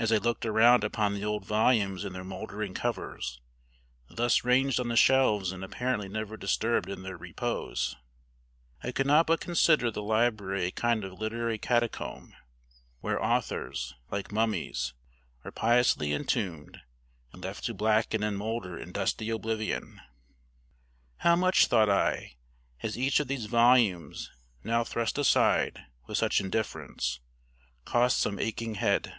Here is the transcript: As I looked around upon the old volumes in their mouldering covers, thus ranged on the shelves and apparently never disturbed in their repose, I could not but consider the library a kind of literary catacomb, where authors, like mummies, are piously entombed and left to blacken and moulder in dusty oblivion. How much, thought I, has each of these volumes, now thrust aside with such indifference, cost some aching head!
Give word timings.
As 0.00 0.10
I 0.10 0.16
looked 0.16 0.46
around 0.46 0.82
upon 0.82 1.12
the 1.12 1.26
old 1.26 1.44
volumes 1.44 2.06
in 2.06 2.14
their 2.14 2.24
mouldering 2.24 2.72
covers, 2.72 3.38
thus 4.08 4.44
ranged 4.44 4.80
on 4.80 4.88
the 4.88 4.96
shelves 4.96 5.52
and 5.52 5.62
apparently 5.62 6.08
never 6.08 6.38
disturbed 6.38 6.88
in 6.88 7.02
their 7.02 7.18
repose, 7.18 7.96
I 8.82 8.92
could 8.92 9.06
not 9.06 9.26
but 9.26 9.40
consider 9.42 9.90
the 9.90 10.02
library 10.02 10.64
a 10.64 10.70
kind 10.70 11.04
of 11.04 11.20
literary 11.20 11.58
catacomb, 11.58 12.32
where 13.00 13.22
authors, 13.22 13.92
like 14.10 14.32
mummies, 14.32 14.94
are 15.44 15.52
piously 15.52 16.14
entombed 16.14 16.80
and 17.34 17.44
left 17.44 17.64
to 17.66 17.74
blacken 17.74 18.22
and 18.22 18.38
moulder 18.38 18.78
in 18.78 18.92
dusty 18.92 19.28
oblivion. 19.28 20.00
How 21.18 21.36
much, 21.36 21.66
thought 21.66 21.90
I, 21.90 22.36
has 22.78 22.96
each 22.96 23.20
of 23.20 23.28
these 23.28 23.44
volumes, 23.44 24.30
now 24.64 24.82
thrust 24.82 25.18
aside 25.18 25.78
with 26.06 26.16
such 26.16 26.40
indifference, 26.40 27.20
cost 27.84 28.18
some 28.18 28.38
aching 28.38 28.76
head! 28.76 29.14